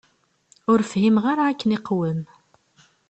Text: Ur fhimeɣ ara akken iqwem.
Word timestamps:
Ur 0.71 0.79
fhimeɣ 0.91 1.23
ara 1.31 1.43
akken 1.47 1.75
iqwem. 1.77 2.21